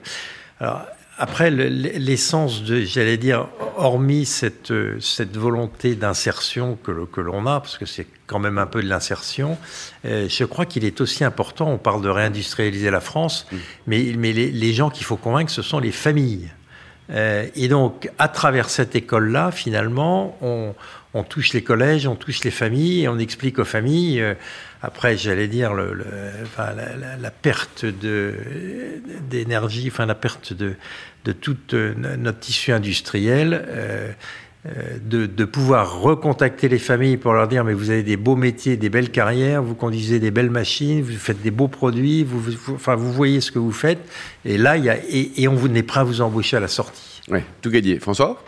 alors, 0.60 0.86
après, 1.16 1.50
l'essence 1.50 2.64
de, 2.64 2.80
j'allais 2.80 3.16
dire, 3.16 3.46
hormis 3.76 4.26
cette, 4.26 4.72
cette 5.00 5.36
volonté 5.36 5.94
d'insertion 5.94 6.76
que, 6.82 7.06
que 7.06 7.20
l'on 7.20 7.46
a, 7.46 7.60
parce 7.60 7.78
que 7.78 7.86
c'est 7.86 8.06
quand 8.26 8.38
même 8.38 8.58
un 8.58 8.66
peu 8.66 8.82
de 8.82 8.88
l'insertion, 8.88 9.56
euh, 10.04 10.28
je 10.28 10.44
crois 10.44 10.66
qu'il 10.66 10.84
est 10.84 11.00
aussi 11.00 11.24
important, 11.24 11.70
on 11.70 11.78
parle 11.78 12.02
de 12.02 12.08
réindustrialiser 12.08 12.90
la 12.90 13.00
France, 13.00 13.46
mm. 13.50 13.56
mais, 13.86 14.14
mais 14.18 14.32
les, 14.32 14.50
les 14.50 14.72
gens 14.72 14.90
qu'il 14.90 15.04
faut 15.04 15.16
convaincre, 15.16 15.50
ce 15.50 15.62
sont 15.62 15.78
les 15.78 15.92
familles. 15.92 16.50
Euh, 17.10 17.46
et 17.54 17.68
donc, 17.68 18.10
à 18.18 18.28
travers 18.28 18.70
cette 18.70 18.96
école-là, 18.96 19.50
finalement, 19.50 20.38
on, 20.40 20.74
touche 21.22 21.52
les 21.52 21.62
collèges, 21.62 22.06
on 22.06 22.16
touche 22.16 22.42
les 22.44 22.50
familles, 22.50 23.04
et 23.04 23.08
on 23.08 23.18
explique 23.18 23.58
aux 23.58 23.64
familles, 23.64 24.20
euh, 24.20 24.34
après, 24.82 25.16
j'allais 25.16 25.48
dire, 25.48 25.72
la, 25.74 27.30
perte 27.30 27.86
d'énergie, 29.30 29.88
enfin 29.90 30.06
la 30.06 30.14
perte 30.14 30.52
de, 30.52 30.76
tout 31.32 31.56
euh, 31.72 31.94
notre 31.96 32.40
tissu 32.40 32.72
industriel. 32.72 34.14
De, 34.64 35.26
de, 35.26 35.44
pouvoir 35.44 36.00
recontacter 36.00 36.68
les 36.68 36.78
familles 36.78 37.18
pour 37.18 37.34
leur 37.34 37.48
dire 37.48 37.64
mais 37.64 37.74
vous 37.74 37.90
avez 37.90 38.02
des 38.02 38.16
beaux 38.16 38.36
métiers, 38.36 38.78
des 38.78 38.88
belles 38.88 39.10
carrières, 39.10 39.62
vous 39.62 39.74
conduisez 39.74 40.20
des 40.20 40.30
belles 40.30 40.50
machines, 40.50 41.02
vous 41.02 41.12
faites 41.12 41.42
des 41.42 41.50
beaux 41.50 41.68
produits, 41.68 42.24
vous, 42.24 42.42
enfin 42.74 42.94
vous 42.94 43.12
voyez 43.12 43.42
ce 43.42 43.50
que 43.50 43.58
vous 43.58 43.72
faites 43.72 43.98
et 44.46 44.56
là 44.56 44.76
et, 44.78 45.48
on 45.48 45.68
n'est 45.68 45.82
prêt 45.82 46.00
à 46.00 46.04
vous 46.04 46.22
embaucher 46.22 46.56
à 46.56 46.60
la 46.60 46.68
sortie. 46.68 47.20
Oui, 47.28 47.40
tout 47.60 47.70
gagné. 47.70 47.98
François? 47.98 48.42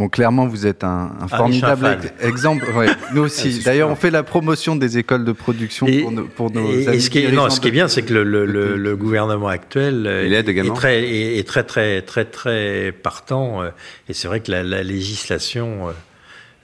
Bon, 0.00 0.08
clairement, 0.08 0.46
vous 0.46 0.66
êtes 0.66 0.82
un, 0.82 1.12
un 1.20 1.26
ah, 1.30 1.36
formidable 1.36 2.00
exemple. 2.20 2.64
Ouais, 2.74 2.86
nous 3.12 3.20
aussi. 3.20 3.58
D'ailleurs, 3.66 3.90
on 3.90 3.96
fait 3.96 4.10
la 4.10 4.22
promotion 4.22 4.74
des 4.74 4.96
écoles 4.96 5.26
de 5.26 5.32
production 5.32 5.86
et, 5.86 6.00
pour, 6.00 6.10
nos, 6.10 6.24
pour 6.24 6.50
nos 6.50 6.72
et, 6.72 6.88
amis. 6.88 7.02
ce 7.02 7.10
qui 7.10 7.18
est, 7.18 7.30
non, 7.30 7.50
ce 7.50 7.60
qui 7.60 7.68
est 7.68 7.70
bien, 7.70 7.86
c'est 7.86 8.00
que 8.00 8.14
le, 8.14 8.24
le, 8.24 8.46
le, 8.46 8.78
le, 8.78 8.96
gouvernement 8.96 9.48
actuel 9.48 10.06
est, 10.06 10.32
est, 10.32 10.74
très, 10.74 11.02
est, 11.04 11.46
très, 11.46 11.64
très, 11.64 12.00
très, 12.00 12.24
très 12.24 12.92
partant. 12.92 13.62
Euh, 13.62 13.68
et 14.08 14.14
c'est 14.14 14.26
vrai 14.26 14.40
que 14.40 14.50
la, 14.50 14.62
la 14.62 14.82
législation. 14.82 15.88
Euh, 15.88 15.92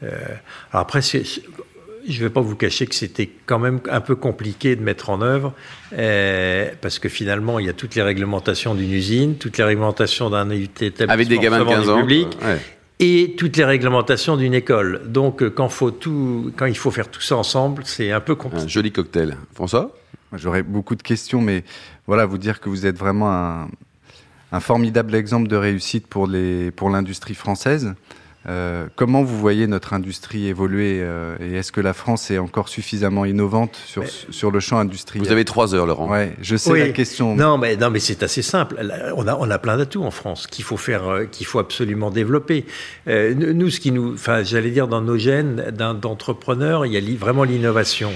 euh 0.05 0.11
alors 0.73 0.81
après, 0.81 1.03
je 1.03 1.19
ne 2.09 2.19
vais 2.19 2.31
pas 2.31 2.41
vous 2.41 2.57
cacher 2.57 2.87
que 2.87 2.95
c'était 2.95 3.29
quand 3.45 3.59
même 3.59 3.81
un 3.91 4.01
peu 4.01 4.17
compliqué 4.17 4.77
de 4.77 4.83
mettre 4.83 5.11
en 5.11 5.21
œuvre, 5.21 5.53
euh, 5.93 6.71
parce 6.81 6.99
que 6.99 7.11
finalement, 7.11 7.59
il 7.59 7.67
y 7.67 7.69
a 7.69 7.75
toutes 7.75 7.97
les 7.97 8.03
réglementations 8.03 8.75
d'une 8.75 8.93
usine, 8.93 9.37
toutes 9.37 9.59
les 9.59 9.65
réglementations 9.65 10.31
d'un 10.31 10.49
établissement 10.49 11.13
Avec 11.13 11.29
des 11.29 11.39
gamins 11.39 11.59
de 11.59 11.65
15 11.65 11.91
ans. 11.91 12.01
Public, 12.01 12.29
ouais 12.43 12.59
et 12.99 13.35
toutes 13.37 13.57
les 13.57 13.65
réglementations 13.65 14.37
d'une 14.37 14.55
école. 14.55 15.03
Donc, 15.07 15.43
euh, 15.43 15.51
quand, 15.51 15.69
faut 15.69 15.91
tout, 15.91 16.53
quand 16.57 16.67
il 16.67 16.77
faut 16.77 16.91
faire 16.91 17.11
tout 17.11 17.21
ça 17.21 17.37
ensemble, 17.37 17.83
c'est 17.85 18.13
un 18.13 18.21
peu 18.21 18.35
compliqué. 18.35 18.65
Un 18.65 18.69
joli 18.69 18.93
cocktail. 18.93 19.37
François? 19.55 19.95
J'aurais 20.33 20.63
beaucoup 20.63 20.97
de 20.97 21.03
questions, 21.03 21.41
mais 21.41 21.63
voilà, 22.07 22.27
vous 22.27 22.39
dire 22.39 22.61
que 22.61 22.69
vous 22.69 22.85
êtes 22.85 22.99
vraiment 22.99 23.33
un, 23.33 23.69
un 24.53 24.61
formidable 24.61 25.15
exemple 25.15 25.49
de 25.49 25.57
réussite 25.57 26.07
pour 26.07 26.27
l'industrie 26.27 27.35
française. 27.35 27.95
Euh, 28.49 28.87
comment 28.95 29.25
vous 29.25 29.39
voyez 29.39 29.67
notre 29.67 29.93
industrie 29.93 30.47
évoluer 30.47 31.01
euh, 31.01 31.37
et 31.41 31.55
est-ce 31.55 31.73
que 31.73 31.81
la 31.81 31.93
France 31.93 32.31
est 32.31 32.39
encore 32.39 32.69
suffisamment 32.69 33.25
innovante 33.25 33.77
sur, 33.87 34.05
sur 34.31 34.51
le 34.51 34.61
champ 34.61 34.79
industriel? 34.79 35.27
Vous 35.27 35.33
avez 35.33 35.45
trois 35.45 35.75
heures, 35.75 35.87
Laurent. 35.87 36.09
Ouais, 36.09 36.37
je 36.41 36.57
sais 36.57 36.79
la 36.79 36.91
question. 36.91 37.35
Non, 37.35 37.59
mais 37.59 37.77
non, 37.77 37.91
mais 37.91 37.99
c'est 37.99 38.23
assez 38.23 38.43
simple. 38.43 38.77
On 39.17 39.27
a 39.27 39.37
on 39.37 39.51
a 39.51 39.59
plein 39.59 39.77
d'atouts 39.77 40.05
en 40.05 40.11
France 40.11 40.47
qu'il 40.47 40.65
faut 40.65 40.77
faire, 40.77 41.09
euh, 41.09 41.25
qu'il 41.25 41.47
faut 41.47 41.59
absolument 41.59 42.11
développer. 42.11 42.67
Euh, 43.09 43.35
nous, 43.35 43.71
ce 43.71 43.81
qui 43.81 43.91
nous, 43.91 44.15
enfin, 44.15 44.43
j'allais 44.43 44.71
dire 44.71 44.89
dans 44.89 45.03
nos 45.03 45.19
gènes 45.19 45.73
d'entrepreneurs, 45.73 46.87
il 46.87 46.93
y 46.93 46.97
a 46.97 47.17
vraiment 47.17 47.45
l'innovation 47.45 48.13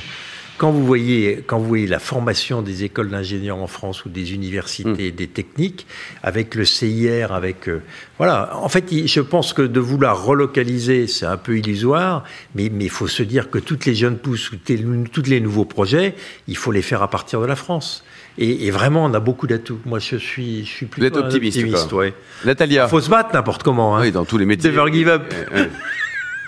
quand 0.61 0.73
vous 0.73 0.85
voyez, 0.85 1.43
quand 1.47 1.59
vous 1.59 1.69
voyez 1.69 1.87
la 1.87 1.99
formation 1.99 2.61
des 2.61 2.85
écoles 2.85 3.09
d'ingénieurs 3.09 3.57
en 3.57 3.67
France 3.67 4.05
ou 4.05 4.11
des 4.11 4.35
universités, 4.35 5.11
mmh. 5.11 5.17
des 5.17 5.27
techniques, 5.27 5.87
avec 6.23 6.55
le 6.55 6.67
CIR, 6.67 7.33
avec 7.33 7.67
euh, 7.67 7.81
voilà. 8.19 8.55
En 8.59 8.69
fait, 8.69 8.85
je 9.07 9.21
pense 9.23 9.55
que 9.55 9.63
de 9.63 9.81
vouloir 9.81 10.23
relocaliser, 10.23 11.07
c'est 11.07 11.25
un 11.25 11.39
peu 11.39 11.57
illusoire, 11.57 12.25
mais 12.55 12.69
mais 12.71 12.85
il 12.85 12.91
faut 12.91 13.09
se 13.09 13.23
dire 13.23 13.49
que 13.49 13.59
toutes 13.59 13.87
les 13.87 13.95
jeunes 13.95 14.19
pousses 14.19 14.53
ou 14.53 14.57
tous 14.59 15.23
les 15.23 15.41
nouveaux 15.41 15.65
projets, 15.65 16.15
il 16.47 16.59
faut 16.59 16.73
les 16.73 16.83
faire 16.83 17.03
à 17.03 17.09
partir 17.09 17.41
de 17.41 17.47
la 17.47 17.57
France. 17.57 18.05
Et, 18.37 18.67
et 18.67 18.71
vraiment, 18.71 19.07
on 19.07 19.15
a 19.15 19.21
beaucoup 19.21 19.47
d'atouts. 19.47 19.81
Moi, 19.87 19.99
je 19.99 20.17
suis, 20.17 20.67
je 20.67 20.71
suis 20.71 20.87
plutôt 20.87 21.21
optimiste. 21.21 21.57
optimiste 21.57 21.93
ouais. 21.93 22.13
Natalia. 22.45 22.87
Faut 22.87 23.01
se 23.01 23.09
battre 23.09 23.31
n'importe 23.33 23.63
comment. 23.63 23.97
Hein. 23.97 24.03
Oui, 24.03 24.13
dans 24.13 24.27
tous 24.27 24.37
les 24.37 24.45
métiers. 24.45 24.71
Never 24.71 24.93
give 24.93 25.09
up. 25.09 25.33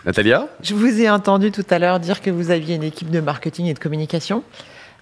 Natalia 0.05 0.49
Je 0.63 0.75
vous 0.75 1.01
ai 1.01 1.09
entendu 1.09 1.51
tout 1.51 1.65
à 1.71 1.79
l'heure 1.79 2.01
dire 2.01 2.21
que 2.21 2.31
vous 2.31 2.51
aviez 2.51 2.75
une 2.75 2.83
équipe 2.83 3.11
de 3.11 3.21
marketing 3.21 3.67
et 3.67 3.75
de 3.75 3.79
communication. 3.79 4.43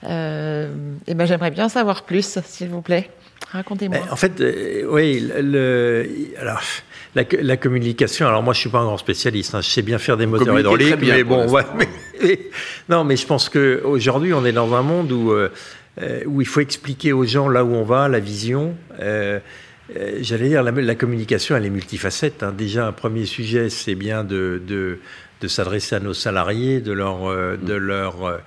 Euh, 0.05 0.73
et 1.07 1.15
ben 1.15 1.27
j'aimerais 1.27 1.51
bien 1.51 1.69
savoir 1.69 2.03
plus, 2.03 2.39
s'il 2.45 2.69
vous 2.69 2.83
plaît. 2.83 3.11
Racontez-moi. 3.53 3.99
En 4.11 4.17
fait, 4.17 4.41
euh, 4.41 4.87
oui, 4.89 5.31
le, 5.41 6.07
alors, 6.39 6.61
la, 7.15 7.25
la, 7.41 7.57
communication. 7.57 8.27
Alors 8.27 8.43
moi, 8.43 8.55
je 8.55 8.61
suis 8.61 8.69
pas 8.69 8.79
un 8.79 8.85
grand 8.85 8.99
spécialiste. 8.99 9.55
Hein, 9.55 9.61
je 9.61 9.69
sais 9.69 9.83
bien 9.83 9.99
faire 9.99 10.17
des 10.17 10.27
moteurs 10.27 10.59
hydrauliques, 10.59 10.97
mais 11.01 11.25
bon, 11.25 11.49
ouais, 11.49 11.65
mais, 11.77 12.39
non, 12.89 13.05
mais 13.05 13.17
je 13.17 13.27
pense 13.27 13.49
que 13.49 13.83
aujourd'hui, 13.85 14.33
on 14.33 14.45
est 14.45 14.53
dans 14.53 14.73
un 14.75 14.83
monde 14.83 15.11
où 15.11 15.33
euh, 15.33 15.51
où 16.27 16.41
il 16.41 16.47
faut 16.47 16.61
expliquer 16.61 17.13
aux 17.13 17.25
gens 17.25 17.49
là 17.49 17.65
où 17.65 17.75
on 17.75 17.83
va, 17.83 18.09
la 18.09 18.21
vision. 18.21 18.75
Euh, 19.97 20.19
j'allais 20.21 20.49
dire, 20.49 20.63
la, 20.63 20.71
la, 20.71 20.95
communication, 20.95 21.57
elle 21.57 21.67
est 21.67 21.71
multifacette. 21.71 22.43
Hein. 22.43 22.53
Déjà, 22.53 22.87
un 22.87 22.93
premier 22.93 23.27
sujet, 23.27 23.71
c'est 23.71 23.95
bien 23.95 24.25
de, 24.25 24.63
de, 24.67 24.99
de 25.41 25.49
s'adresser 25.49 25.97
à 25.97 26.01
nos 26.01 26.15
salariés, 26.15 26.81
de 26.81 26.93
leur, 26.93 27.29
euh, 27.29 27.57
de 27.57 27.75
leur 27.75 28.25
euh, 28.25 28.39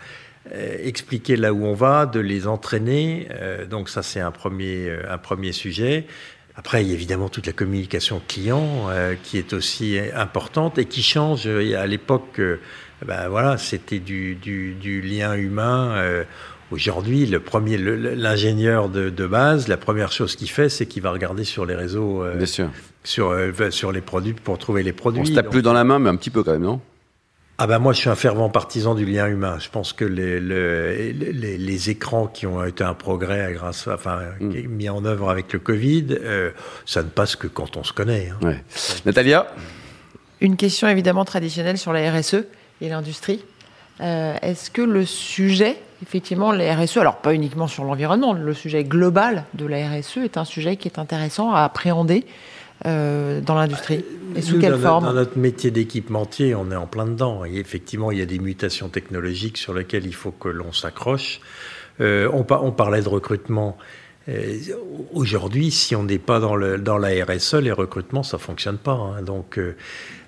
expliquer 0.83 1.35
là 1.35 1.53
où 1.53 1.65
on 1.65 1.73
va, 1.73 2.05
de 2.05 2.19
les 2.19 2.47
entraîner. 2.47 3.27
donc 3.69 3.89
ça, 3.89 4.03
c'est 4.03 4.19
un 4.19 4.31
premier, 4.31 4.93
un 5.09 5.17
premier 5.17 5.53
sujet. 5.53 6.05
Après, 6.55 6.83
il 6.83 6.89
y 6.89 6.91
a 6.91 6.93
évidemment 6.93 7.29
toute 7.29 7.47
la 7.47 7.53
communication 7.53 8.21
client 8.27 8.89
qui 9.23 9.37
est 9.37 9.53
aussi 9.53 9.97
importante 10.13 10.77
et 10.77 10.85
qui 10.85 11.01
change. 11.01 11.47
À 11.47 11.87
l'époque, 11.87 12.41
ben 13.05 13.29
voilà, 13.29 13.57
c'était 13.57 13.99
du, 13.99 14.35
du, 14.35 14.73
du, 14.73 15.01
lien 15.01 15.33
humain. 15.33 16.25
Aujourd'hui, 16.73 17.27
le 17.27 17.39
premier, 17.39 17.77
l'ingénieur 17.77 18.89
de, 18.89 19.11
de, 19.11 19.27
base, 19.27 19.67
la 19.67 19.77
première 19.77 20.11
chose 20.11 20.35
qu'il 20.35 20.49
fait, 20.49 20.69
c'est 20.69 20.87
qu'il 20.87 21.03
va 21.03 21.11
regarder 21.11 21.43
sur 21.43 21.67
les 21.67 21.75
réseaux, 21.75 22.23
euh, 22.23 22.35
Bien 22.35 22.47
sûr. 22.47 22.69
sur 23.03 23.29
euh, 23.29 23.51
sur 23.69 23.91
les 23.91 24.01
produits 24.01 24.33
pour 24.33 24.57
trouver 24.57 24.81
les 24.81 24.91
produits. 24.91 25.21
On 25.21 25.25
se 25.25 25.33
tape 25.33 25.51
plus 25.51 25.61
dans 25.61 25.73
la 25.73 25.83
main, 25.83 25.99
mais 25.99 26.09
un 26.09 26.15
petit 26.15 26.31
peu 26.31 26.41
quand 26.41 26.51
même, 26.53 26.63
non? 26.63 26.81
Ah 27.59 27.67
ben 27.67 27.77
moi 27.77 27.93
je 27.93 27.99
suis 27.99 28.09
un 28.09 28.15
fervent 28.15 28.49
partisan 28.49 28.95
du 28.95 29.05
lien 29.05 29.27
humain. 29.27 29.57
Je 29.59 29.69
pense 29.69 29.93
que 29.93 30.03
les, 30.03 30.39
les, 30.39 31.13
les, 31.13 31.57
les 31.59 31.89
écrans 31.91 32.25
qui 32.25 32.47
ont 32.47 32.65
été 32.65 32.83
un 32.83 32.95
progrès 32.95 33.53
grâce, 33.53 33.87
enfin 33.87 34.21
mm. 34.39 34.67
mis 34.67 34.89
en 34.89 35.05
œuvre 35.05 35.29
avec 35.29 35.53
le 35.53 35.59
Covid, 35.59 36.07
euh, 36.09 36.49
ça 36.87 37.03
ne 37.03 37.09
passe 37.09 37.35
que 37.35 37.45
quand 37.45 37.77
on 37.77 37.83
se 37.83 37.93
connaît. 37.93 38.31
Hein. 38.31 38.47
Ouais. 38.47 38.63
Natalia? 39.05 39.45
Une 40.41 40.57
question 40.57 40.87
évidemment 40.87 41.23
traditionnelle 41.23 41.77
sur 41.77 41.93
la 41.93 42.11
RSE 42.11 42.45
et 42.81 42.89
l'industrie. 42.89 43.45
Euh, 44.01 44.33
Est-ce 44.41 44.71
que 44.71 44.81
le 44.81 45.05
sujet 45.05 45.77
effectivement, 46.03 46.51
la 46.51 46.75
RSE, 46.75 46.97
alors 46.97 47.17
pas 47.17 47.33
uniquement 47.33 47.67
sur 47.67 47.83
l'environnement, 47.83 48.33
le 48.33 48.53
sujet 48.53 48.83
global 48.83 49.45
de 49.53 49.65
la 49.65 49.89
RSE 49.89 50.17
est 50.17 50.37
un 50.37 50.45
sujet 50.45 50.75
qui 50.75 50.87
est 50.87 50.99
intéressant 50.99 51.51
à 51.53 51.61
appréhender 51.61 52.25
euh, 52.85 53.39
dans 53.39 53.55
l'industrie 53.55 54.03
Et 54.35 54.41
sous 54.41 54.59
quelle 54.59 54.73
dans 54.73 54.79
forme 54.79 55.05
Dans 55.05 55.13
notre 55.13 55.37
métier 55.37 55.71
d'équipementier, 55.71 56.53
on 56.53 56.69
est 56.71 56.75
en 56.75 56.87
plein 56.87 57.05
dedans. 57.05 57.45
Et 57.45 57.55
effectivement, 57.55 58.11
il 58.11 58.19
y 58.19 58.21
a 58.21 58.25
des 58.25 58.39
mutations 58.39 58.89
technologiques 58.89 59.57
sur 59.57 59.73
lesquelles 59.73 60.05
il 60.05 60.13
faut 60.13 60.31
que 60.31 60.49
l'on 60.49 60.73
s'accroche. 60.73 61.39
Euh, 62.01 62.29
on, 62.33 62.45
on, 62.49 62.71
parlait 62.71 63.01
de 63.01 63.09
recrutement. 63.09 63.77
Euh, 64.27 64.57
Aujourd'hui, 65.13 65.71
si 65.71 65.95
on 65.95 66.03
n'est 66.03 66.19
pas 66.19 66.39
dans, 66.39 66.55
le, 66.55 66.77
dans 66.77 66.97
la 66.97 67.09
RSE, 67.23 67.55
les 67.55 67.71
recrutements, 67.71 68.23
ça 68.23 68.37
fonctionne 68.37 68.77
pas. 68.77 68.93
Hein. 68.93 69.21
Donc, 69.21 69.59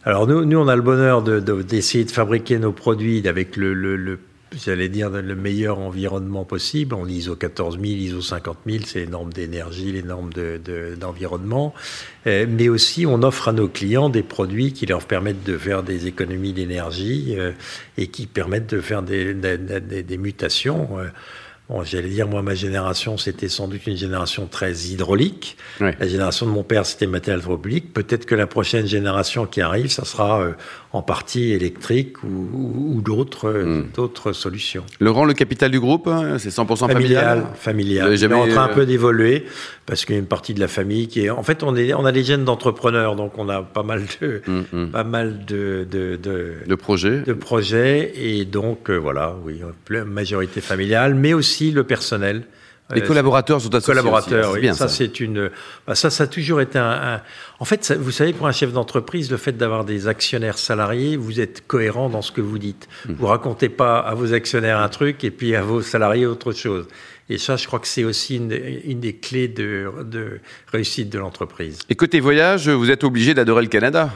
alors 0.05 0.27
nous, 0.27 0.45
nous, 0.45 0.57
on 0.57 0.67
a 0.69 0.75
le 0.75 0.81
bonheur 0.81 1.23
d'essayer 1.23 2.03
de, 2.05 2.09
de, 2.09 2.13
fabriquer 2.13 2.59
nos 2.59 2.71
produits 2.71 3.27
avec 3.27 3.57
le, 3.57 3.73
le, 3.73 3.97
le 3.97 4.19
j'allais 4.63 4.89
dire, 4.89 5.09
le 5.09 5.35
meilleur 5.35 5.79
environnement 5.79 6.45
possible. 6.45 6.95
On 6.95 7.07
ISO 7.07 7.35
14000, 7.35 8.01
ISO 8.01 8.21
50000, 8.21 8.85
c'est 8.85 8.99
les 8.99 9.07
normes 9.07 9.33
d'énergie, 9.33 9.91
les 9.91 10.03
normes 10.03 10.31
d'environnement. 10.99 11.73
De, 12.25 12.31
euh, 12.31 12.45
mais 12.47 12.69
aussi, 12.69 13.05
on 13.05 13.23
offre 13.23 13.49
à 13.49 13.53
nos 13.53 13.67
clients 13.67 14.09
des 14.09 14.23
produits 14.23 14.73
qui 14.73 14.85
leur 14.85 15.05
permettent 15.05 15.43
de 15.43 15.57
faire 15.57 15.83
des 15.83 16.07
économies 16.07 16.53
d'énergie 16.53 17.35
euh, 17.37 17.51
et 17.97 18.07
qui 18.07 18.27
permettent 18.27 18.69
de 18.69 18.81
faire 18.81 19.03
des 19.03 20.17
mutations. 20.17 20.99
Euh, 20.99 21.07
Bon, 21.67 21.83
j'allais 21.83 22.09
dire, 22.09 22.27
moi, 22.27 22.43
ma 22.43 22.53
génération, 22.53 23.17
c'était 23.17 23.49
sans 23.49 23.67
doute 23.67 23.87
une 23.87 23.97
génération 23.97 24.45
très 24.45 24.71
hydraulique. 24.71 25.57
Oui. 25.81 25.89
La 25.99 26.07
génération 26.07 26.45
de 26.45 26.51
mon 26.51 26.63
père, 26.63 26.85
c'était 26.85 27.07
matériel 27.07 27.41
hydraulique. 27.41 27.91
Peut-être 27.91 28.27
que 28.27 28.35
la 28.35 28.45
prochaine 28.45 28.85
génération 28.85 29.47
qui 29.47 29.61
arrive, 29.61 29.89
ça 29.89 30.05
sera 30.05 30.41
euh, 30.41 30.51
en 30.93 31.01
partie 31.01 31.53
électrique 31.53 32.23
ou, 32.23 32.27
ou, 32.53 32.95
ou 32.97 33.01
d'autres 33.01 33.49
mm. 33.49 33.87
d'autres 33.95 34.31
solutions. 34.31 34.85
Laurent, 34.99 35.25
le 35.25 35.33
capital 35.33 35.71
du 35.71 35.79
groupe, 35.79 36.07
hein, 36.07 36.37
c'est 36.37 36.49
100% 36.49 36.91
familial 36.91 37.45
Familial. 37.55 38.13
Il 38.13 38.23
est 38.23 38.33
en 38.33 38.47
train 38.47 38.65
un 38.65 38.73
peu 38.73 38.85
d'évoluer 38.85 39.45
parce 39.87 40.05
qu'il 40.05 40.15
y 40.15 40.17
a 40.17 40.21
une 40.21 40.27
partie 40.27 40.53
de 40.53 40.59
la 40.59 40.67
famille 40.67 41.07
qui 41.07 41.25
est... 41.25 41.29
En 41.29 41.43
fait, 41.43 41.63
on, 41.63 41.75
est, 41.75 41.93
on 41.93 42.05
a 42.05 42.11
des 42.11 42.23
gènes 42.23 42.45
d'entrepreneurs, 42.45 43.15
donc 43.15 43.37
on 43.37 43.49
a 43.49 43.61
pas 43.61 43.83
mal 43.83 44.03
de, 44.21 44.41
mm 44.47 44.63
-hmm. 44.73 44.91
pas 44.91 45.03
mal 45.03 45.45
de, 45.45 45.85
de, 45.89 46.15
de, 46.15 46.53
de 46.65 46.75
projets. 46.75 47.21
De 47.25 47.33
projets. 47.33 48.11
Et 48.15 48.45
donc, 48.45 48.89
euh, 48.89 48.97
voilà, 48.97 49.35
oui, 49.45 49.61
majorité 50.05 50.61
familiale, 50.61 51.15
mais 51.15 51.33
aussi 51.33 51.54
le 51.71 51.83
personnel. 51.83 52.43
Les 52.93 53.01
euh, 53.01 53.07
collaborateurs 53.07 53.59
sont 53.61 53.73
associés. 53.73 53.93
Collaborateurs, 53.93 54.49
aussi. 54.49 54.55
oui. 54.55 54.61
Bien, 54.61 54.73
ça, 54.73 54.87
ça. 54.87 54.95
c'est 54.95 55.19
une. 55.19 55.49
Bah, 55.87 55.95
ça, 55.95 56.11
ça 56.11 56.25
a 56.25 56.27
toujours 56.27 56.61
été 56.61 56.77
un. 56.77 56.91
un... 57.15 57.21
En 57.59 57.65
fait, 57.65 57.83
ça, 57.83 57.95
vous 57.95 58.11
savez, 58.11 58.31
pour 58.31 58.45
un 58.45 58.51
chef 58.51 58.73
d'entreprise, 58.73 59.31
le 59.31 59.37
fait 59.37 59.53
d'avoir 59.53 59.85
des 59.85 60.07
actionnaires 60.07 60.59
salariés, 60.59 61.17
vous 61.17 61.39
êtes 61.39 61.65
cohérent 61.65 62.09
dans 62.09 62.21
ce 62.21 62.31
que 62.31 62.41
vous 62.41 62.59
dites. 62.59 62.87
Mmh. 63.07 63.13
Vous 63.13 63.25
racontez 63.25 63.69
pas 63.69 63.99
à 63.99 64.13
vos 64.13 64.33
actionnaires 64.33 64.79
un 64.79 64.89
truc 64.89 65.23
et 65.23 65.31
puis 65.31 65.55
à 65.55 65.63
vos 65.63 65.81
salariés 65.81 66.27
autre 66.27 66.51
chose. 66.51 66.87
Et 67.27 67.39
ça, 67.39 67.55
je 67.55 67.65
crois 67.65 67.79
que 67.79 67.87
c'est 67.87 68.03
aussi 68.03 68.35
une, 68.35 68.51
une, 68.83 68.99
des 68.99 69.15
clés 69.15 69.47
de, 69.47 69.91
de 70.03 70.39
réussite 70.71 71.09
de 71.09 71.17
l'entreprise. 71.17 71.79
Et 71.89 71.95
côté 71.95 72.19
voyage, 72.19 72.69
vous 72.69 72.91
êtes 72.91 73.03
obligé 73.03 73.33
d'adorer 73.33 73.63
le 73.63 73.67
Canada 73.67 74.11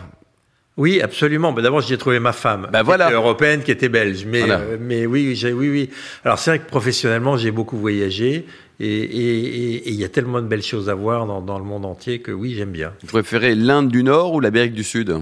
oui, 0.79 1.01
absolument. 1.01 1.51
Ben 1.53 1.61
D'abord, 1.61 1.81
j'y 1.81 1.93
ai 1.93 1.97
trouvé 1.97 2.19
ma 2.19 2.33
femme, 2.33 2.67
ben 2.71 2.81
voilà. 2.81 3.05
qui 3.05 3.11
était 3.11 3.17
européenne, 3.17 3.63
qui 3.63 3.71
était 3.71 3.89
belge. 3.89 4.25
Mais, 4.25 4.39
voilà. 4.39 4.59
euh, 4.59 4.77
mais 4.79 5.05
oui, 5.05 5.35
j'ai, 5.35 5.53
oui, 5.53 5.69
oui. 5.69 5.89
Alors 6.25 6.39
c'est 6.39 6.51
vrai 6.51 6.59
que 6.59 6.67
professionnellement, 6.67 7.37
j'ai 7.37 7.51
beaucoup 7.51 7.77
voyagé. 7.77 8.47
Et 8.81 9.89
il 9.89 9.95
y 9.95 10.05
a 10.05 10.09
tellement 10.09 10.41
de 10.41 10.47
belles 10.47 10.63
choses 10.63 10.89
à 10.89 10.93
voir 10.93 11.25
dans, 11.25 11.41
dans 11.41 11.59
le 11.59 11.65
monde 11.65 11.85
entier 11.85 12.19
que 12.19 12.31
oui, 12.31 12.55
j'aime 12.55 12.71
bien. 12.71 12.93
Vous 13.01 13.07
préférez 13.07 13.53
l'Inde 13.53 13.89
du 13.89 14.03
Nord 14.03 14.33
ou 14.33 14.39
l'Amérique 14.39 14.73
du 14.73 14.85
Sud? 14.85 15.21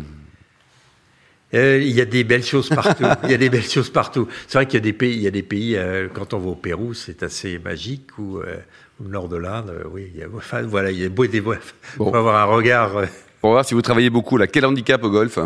Euh, 1.54 1.80
il 1.82 1.92
y 1.92 2.02
a 2.02 2.06
des 2.06 2.24
belles 2.24 2.44
choses 2.44 2.70
partout. 2.70 3.06
il 3.24 3.32
y 3.32 3.34
a 3.34 3.38
des 3.38 3.50
belles 3.50 3.64
choses 3.64 3.90
partout. 3.90 4.28
C'est 4.48 4.60
vrai 4.60 4.66
qu'il 4.68 4.76
y 4.76 4.78
a 4.78 4.84
des 4.84 4.94
pays, 4.94 5.16
il 5.16 5.22
y 5.22 5.28
a 5.28 5.32
des 5.32 5.44
pays 5.44 5.76
euh, 5.76 6.08
quand 6.14 6.36
on 6.36 6.40
va 6.40 6.50
au 6.50 6.56
Pérou, 6.56 6.94
c'est 6.94 7.24
assez 7.24 7.58
magique 7.58 8.20
ou 8.20 8.40
euh, 8.40 8.58
au 9.04 9.08
nord 9.08 9.28
de 9.28 9.38
l'Inde, 9.38 9.74
oui. 9.92 10.12
Il 10.14 10.20
y 10.20 10.24
a, 10.24 10.28
enfin, 10.36 10.62
voilà, 10.62 10.92
il 10.92 11.02
y 11.02 11.06
a 11.06 11.10
beau 11.10 11.26
des, 11.26 11.42
bon. 11.42 11.56
avoir 11.98 12.36
un 12.36 12.54
regard. 12.54 13.02
Pour 13.42 13.52
voir 13.52 13.66
si 13.66 13.74
vous 13.74 13.82
travaillez 13.82 14.10
beaucoup 14.10 14.38
là. 14.38 14.48
Quel 14.48 14.66
handicap 14.66 15.04
au 15.04 15.10
golf 15.10 15.40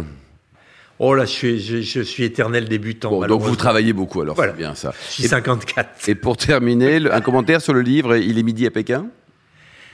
Oh 1.00 1.15
là, 1.15 1.25
je 1.25 1.31
suis, 1.31 1.60
je, 1.60 1.81
je 1.81 2.01
suis 2.01 2.24
éternel 2.25 2.69
débutant. 2.69 3.10
Bon, 3.10 3.25
donc 3.25 3.41
vous 3.41 3.55
travaillez 3.55 3.91
beaucoup 3.91 4.21
alors, 4.21 4.36
voilà. 4.36 4.51
c'est 4.51 4.57
bien 4.57 4.75
ça. 4.75 4.93
Je 5.07 5.13
suis 5.13 5.24
54. 5.24 6.10
Et 6.10 6.15
pour 6.15 6.38
terminer, 6.38 7.12
un 7.12 7.21
commentaire 7.21 7.60
sur 7.62 7.74
le 7.74 7.81
livre 7.81 8.15
Il 8.17 8.38
est 8.38 8.43
midi 8.43 8.67
à 8.67 8.71
Pékin 8.71 9.07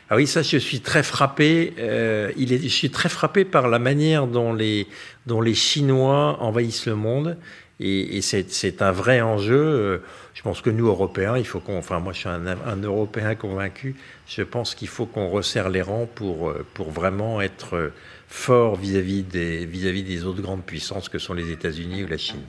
ah 0.10 0.16
oui, 0.16 0.26
ça, 0.26 0.42
je 0.42 0.58
suis 0.58 0.80
très 0.80 1.04
frappé. 1.04 1.74
Euh, 1.80 2.32
il 2.38 2.54
est, 2.54 2.64
je 2.64 2.68
suis 2.70 2.90
très 2.90 3.10
frappé 3.10 3.44
par 3.44 3.68
la 3.68 3.78
manière 3.78 4.26
dont 4.26 4.54
les, 4.54 4.88
dont 5.26 5.42
les 5.42 5.54
Chinois 5.54 6.38
envahissent 6.40 6.86
le 6.86 6.96
monde. 6.96 7.38
Et, 7.80 8.18
et 8.18 8.22
c'est 8.22 8.82
un 8.82 8.92
vrai 8.92 9.22
enjeu. 9.22 10.02
Je 10.34 10.42
pense 10.42 10.62
que 10.62 10.70
nous, 10.70 10.88
Européens, 10.88 11.38
il 11.38 11.46
faut 11.46 11.60
qu'on. 11.60 11.78
Enfin, 11.78 12.00
moi, 12.00 12.14
je 12.14 12.20
suis 12.20 12.30
un, 12.30 12.46
un 12.48 12.82
Européen 12.82 13.36
convaincu. 13.36 13.96
Je 14.28 14.42
pense 14.42 14.76
qu'il 14.76 14.88
faut 14.88 15.06
qu'on 15.06 15.30
resserre 15.30 15.70
les 15.70 15.82
rangs 15.82 16.08
pour, 16.14 16.54
pour 16.74 16.92
vraiment 16.92 17.42
être 17.42 17.92
fort 18.28 18.76
vis-à-vis 18.76 19.22
-vis 19.22 19.28
des, 19.28 19.66
vis 19.66 19.86
-vis 19.92 20.04
des 20.04 20.26
autres 20.26 20.42
grandes 20.42 20.64
puissances 20.64 21.10
que 21.10 21.18
sont 21.18 21.34
les 21.34 21.52
États-Unis 21.52 22.04
ou 22.04 22.08
la 22.08 22.18
Chine. 22.18 22.42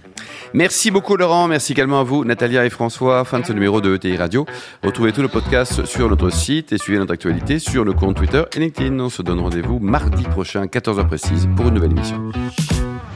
Merci 0.52 0.90
beaucoup 0.90 1.16
Laurent, 1.16 1.46
merci 1.46 1.72
également 1.72 2.00
à 2.00 2.04
vous 2.04 2.24
Natalia 2.24 2.66
et 2.66 2.70
François. 2.70 3.24
Fin 3.24 3.40
de 3.40 3.46
ce 3.46 3.52
numéro 3.52 3.80
de 3.80 3.94
ETI 3.94 4.16
Radio. 4.16 4.44
Retrouvez 4.82 5.12
tout 5.12 5.22
le 5.22 5.28
podcast 5.28 5.84
sur 5.86 6.08
notre 6.08 6.30
site 6.30 6.72
et 6.72 6.78
suivez 6.78 6.98
notre 6.98 7.14
actualité 7.14 7.58
sur 7.58 7.84
le 7.84 7.92
compte 7.92 8.16
Twitter 8.16 8.42
et 8.54 8.58
LinkedIn. 8.58 8.98
On 8.98 9.08
se 9.08 9.22
donne 9.22 9.40
rendez-vous 9.40 9.78
mardi 9.78 10.24
prochain, 10.24 10.64
14h 10.66 11.06
précise, 11.06 11.48
pour 11.56 11.68
une 11.68 11.74
nouvelle 11.74 11.92
émission. 11.92 12.32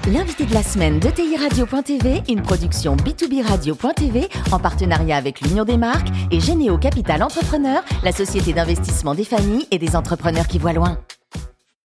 L'invité 0.09 0.47
de 0.47 0.53
la 0.53 0.65
semaine 0.65 0.99
de 0.99 1.09
TI 1.11 1.37
Radio.tv, 1.37 2.23
une 2.29 2.43
production 2.43 2.97
B2B 2.97 3.47
Radio.tv 3.47 4.29
en 4.51 4.59
partenariat 4.59 5.17
avec 5.17 5.41
l'Union 5.41 5.65
des 5.65 5.77
marques 5.77 6.09
et 6.33 6.41
Généo 6.41 6.77
Capital 6.77 7.23
Entrepreneur, 7.23 7.85
la 8.03 8.11
société 8.11 8.53
d'investissement 8.53 9.15
des 9.15 9.23
familles 9.23 9.69
et 9.71 9.79
des 9.79 9.95
entrepreneurs 9.95 10.49
qui 10.49 10.59
voient 10.59 10.73
loin. 10.73 10.99